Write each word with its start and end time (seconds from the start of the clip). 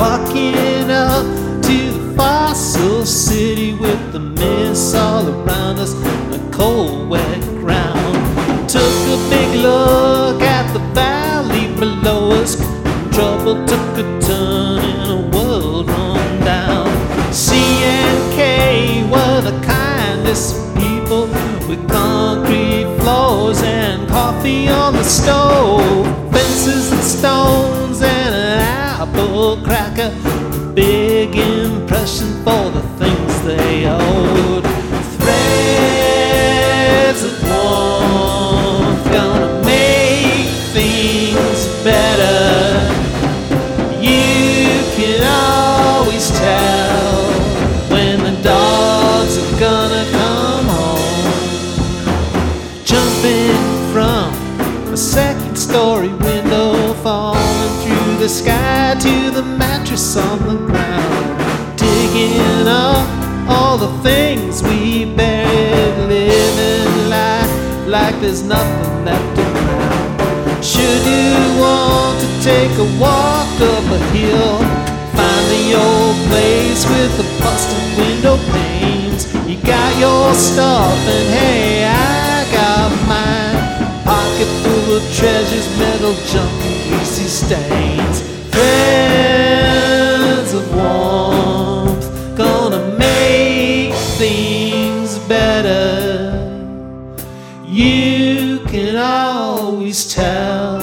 Walking 0.00 0.90
up 0.90 1.26
to 1.64 1.92
the 1.92 2.14
fossil 2.16 3.04
city 3.04 3.74
with 3.74 4.12
the 4.14 4.18
mist 4.18 4.96
all 4.96 5.28
around 5.28 5.78
us, 5.78 5.92
the 6.32 6.40
cold, 6.50 7.10
wet 7.10 7.40
ground. 7.60 8.16
Took 8.66 8.80
a 8.80 9.18
big 9.28 9.60
look 9.60 10.40
at 10.40 10.72
the 10.72 10.78
valley 10.94 11.66
below 11.78 12.30
us. 12.30 12.56
Trouble 13.14 13.62
took 13.66 13.98
a 13.98 14.20
turn 14.22 14.78
in 14.82 15.10
a 15.10 15.36
world 15.36 15.86
run 15.88 16.44
down. 16.46 16.88
C 17.30 17.56
and 17.84 18.32
K 18.32 19.02
were 19.12 19.42
the 19.42 19.60
kindest 19.66 20.56
people 20.76 21.26
with 21.68 21.86
concrete 21.90 22.86
floors 23.00 23.62
and 23.62 24.08
coffee 24.08 24.66
on 24.66 24.94
the 24.94 25.04
stove, 25.04 26.06
fences 26.32 26.90
and 26.90 27.02
stones 27.02 28.00
and 28.00 28.19
cracker. 29.64 30.10
Big 30.74 31.34
impression 31.36 32.28
for 32.44 32.70
the 32.70 32.82
things 32.98 33.42
they 33.42 33.86
owed. 33.86 34.64
Threads 35.20 36.42
of 37.24 37.42
warmth 37.48 39.04
gonna 39.12 39.62
make 39.64 40.48
things 40.72 41.66
better. 41.84 42.78
You 44.00 44.82
can 44.96 45.22
always 45.24 46.30
tell 46.30 47.32
when 47.90 48.18
the 48.22 48.36
dogs 48.42 49.36
are 49.38 49.58
gonna 49.58 50.04
come 50.10 50.66
home. 50.66 51.32
Jumping 52.84 53.92
from 53.92 54.32
a 54.92 54.96
second 54.96 55.56
story 55.56 56.08
window, 56.08 56.94
falling 57.02 57.72
through 57.82 58.16
the 58.18 58.28
sky 58.28 58.89
to 59.10 59.30
the 59.30 59.42
mattress 59.42 60.16
on 60.16 60.38
the 60.46 60.56
ground. 60.68 61.78
Digging 61.78 62.68
up 62.68 63.06
all 63.48 63.76
the 63.76 63.92
things 64.08 64.62
we 64.62 65.04
buried, 65.04 65.96
living 66.14 67.08
life 67.08 67.52
like 67.86 68.14
there's 68.20 68.42
nothing 68.42 69.04
left 69.04 69.38
around. 69.38 70.62
Should 70.62 71.04
you 71.16 71.34
want 71.64 72.16
to 72.24 72.28
take 72.50 72.74
a 72.86 72.88
walk 73.04 73.54
up 73.74 73.86
a 73.98 74.00
hill, 74.14 74.58
find 75.18 75.44
the 75.54 75.64
old 75.86 76.16
place 76.30 76.82
with 76.92 77.12
the 77.20 77.26
busted 77.42 77.84
window 77.98 78.36
panes. 78.52 79.22
You 79.48 79.56
got 79.62 79.90
your 79.98 80.34
stuff, 80.34 80.98
and 81.16 81.28
hey, 81.38 81.84
I 81.84 82.46
got 82.58 82.90
mine. 83.10 83.58
Pocket 84.04 84.50
full 84.62 84.96
of 84.98 85.02
treasures, 85.18 85.66
metal 85.78 86.14
junk, 86.30 86.52
and 86.68 86.78
greasy 86.88 87.28
stains. 87.40 88.39
Of 90.60 90.74
warmth, 90.74 92.36
gonna 92.36 92.82
make 92.98 93.94
things 94.18 95.18
better. 95.20 96.76
You 97.66 98.60
can 98.66 98.96
always 98.96 100.12
tell 100.12 100.82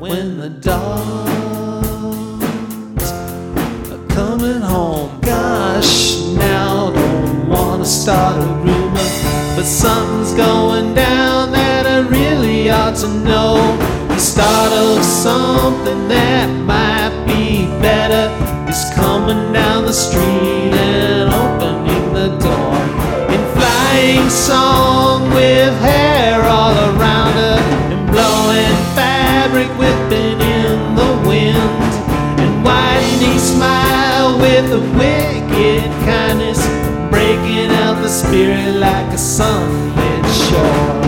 when 0.00 0.38
the 0.40 0.50
dogs 0.50 0.82
are 3.92 4.06
coming 4.08 4.60
home. 4.60 5.20
Gosh, 5.20 6.18
now 6.36 6.90
don't 6.90 7.48
wanna 7.48 7.84
start 7.84 8.42
a 8.42 8.46
rumor, 8.64 9.08
but 9.54 9.66
something's 9.66 10.34
going 10.34 10.94
down 10.94 11.52
that 11.52 11.86
I 11.86 11.98
really 12.08 12.70
ought 12.70 12.96
to 12.96 13.08
know. 13.08 13.54
The 14.08 14.18
start 14.18 14.72
of 14.72 15.04
something 15.04 16.08
that 16.08 16.48
might 16.48 17.24
be 17.24 17.66
better 17.80 18.32
is 18.74 18.90
coming 18.94 19.52
down 19.52 19.84
the 19.84 19.92
street 19.92 20.74
and 20.74 21.32
opening 21.32 22.06
the 22.12 22.28
door. 22.42 22.74
In 23.34 23.42
flying 23.54 24.28
song 24.28 25.30
with 25.30 25.74
hair 25.78 26.42
all 26.42 26.74
around 26.90 27.34
her 27.42 27.58
and 27.92 28.02
blowing 28.10 28.76
fabric 28.98 29.70
whipping 29.78 30.40
in 30.40 30.96
the 31.00 31.10
wind. 31.28 31.92
And 32.42 32.52
didn't 33.20 33.38
smile 33.38 34.38
with 34.40 34.66
a 34.80 34.82
wicked 34.98 35.88
kindness 36.08 36.60
breaking 37.12 37.70
out 37.82 38.02
the 38.02 38.08
spirit 38.08 38.74
like 38.86 39.08
a 39.14 39.18
sunlit 39.18 40.26
shore 40.48 41.03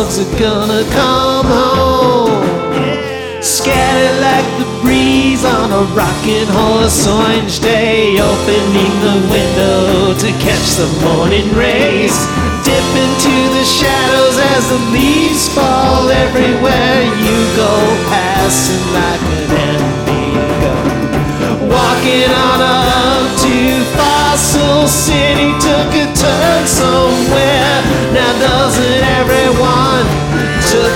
dogs 0.00 0.18
are 0.18 0.38
gonna 0.38 0.82
come 0.92 1.46
home. 1.46 2.40
Scattered 3.42 4.20
like 4.20 4.48
the 4.58 4.68
breeze 4.80 5.44
on 5.44 5.70
a 5.72 5.84
rocking 5.92 6.48
horse 6.48 7.06
orange 7.06 7.60
day, 7.60 8.16
opening 8.18 8.94
the 9.04 9.18
window 9.28 10.14
to 10.22 10.28
catch 10.44 10.68
the 10.80 10.88
morning 11.04 11.48
rays. 11.54 12.16
Dip 12.64 12.88
into 13.04 13.36
the 13.56 13.64
shadows 13.64 14.36
as 14.54 14.62
the 14.72 14.80
leaves 14.96 15.48
fall 15.54 16.08
everywhere 16.08 17.02
you 17.26 17.38
go, 17.56 17.74
passing 18.08 18.84
like 18.96 19.20
an 19.20 19.69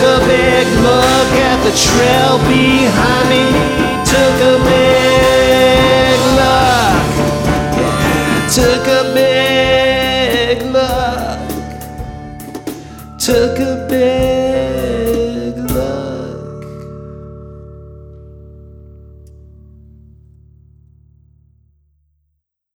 a 0.05 0.19
big 0.27 0.67
look 0.83 1.33
at 1.49 1.59
the 1.65 1.73
trail 1.73 2.39
behind 2.47 3.27
me? 3.33 3.45
Took 4.05 4.37
a 4.53 4.65
big 4.65 5.04